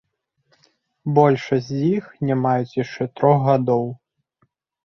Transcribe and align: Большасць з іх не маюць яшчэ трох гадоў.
Большасць 1.19 1.67
з 1.75 1.79
іх 1.97 2.09
не 2.31 2.35
маюць 2.47 2.75
яшчэ 2.83 3.03
трох 3.21 3.39
гадоў. 3.53 3.85